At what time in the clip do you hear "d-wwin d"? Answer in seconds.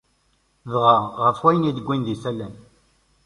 1.77-2.07